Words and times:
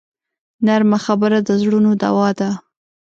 نرمه 0.65 0.99
خبره 1.05 1.37
د 1.47 1.49
زړونو 1.61 1.91
دوا 2.03 2.29
ده 2.39 2.49